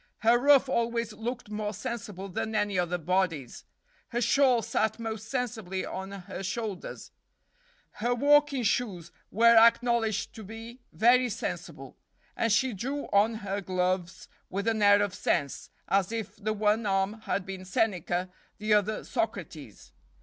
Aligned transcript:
Her 0.21 0.39
ruff 0.39 0.67
always 0.67 1.13
looked 1.13 1.51
more 1.51 1.73
sensible 1.75 2.27
than 2.27 2.55
any 2.55 2.79
other 2.79 2.97
body's; 2.97 3.65
her 4.09 4.19
shawl 4.19 4.63
sat 4.63 4.97
most 4.99 5.29
sensibly 5.29 5.85
on 5.85 6.09
her 6.11 6.41
shoulders; 6.41 7.11
her 7.91 8.15
walking 8.15 8.63
shoes 8.63 9.11
were 9.29 9.55
acknowledged 9.55 10.33
to 10.33 10.43
be 10.43 10.79
very 10.91 11.29
sensible, 11.29 11.97
and 12.35 12.51
she 12.51 12.73
drew 12.73 13.09
on 13.13 13.35
her 13.45 13.61
gloves 13.61 14.27
with 14.49 14.67
an 14.67 14.81
air 14.81 15.03
of 15.03 15.13
sense, 15.13 15.69
as 15.87 16.11
if 16.11 16.35
the 16.35 16.53
one 16.53 16.87
arm 16.87 17.21
had 17.27 17.45
been 17.45 17.63
Seneca, 17.63 18.31
the 18.57 18.73
other 18.73 19.03
Socrates. 19.03 19.91